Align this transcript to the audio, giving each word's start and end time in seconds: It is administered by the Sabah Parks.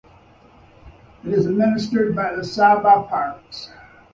It 1.23 1.31
is 1.31 1.45
administered 1.45 2.15
by 2.15 2.35
the 2.35 2.41
Sabah 2.43 3.07
Parks. 3.07 3.69